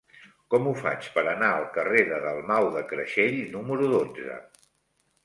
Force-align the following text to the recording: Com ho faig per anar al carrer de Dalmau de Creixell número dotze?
Com 0.51 0.67
ho 0.69 0.71
faig 0.77 1.09
per 1.17 1.23
anar 1.33 1.49
al 1.57 1.67
carrer 1.75 2.01
de 2.13 2.17
Dalmau 2.23 2.71
de 2.77 2.83
Creixell 2.93 3.39
número 3.57 3.91
dotze? 3.93 4.39